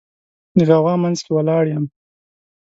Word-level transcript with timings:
د 0.57 0.59
غوغا 0.67 0.93
منځ 1.03 1.17
کې 1.25 1.31
ولاړ 1.33 1.63
یم 1.73 1.85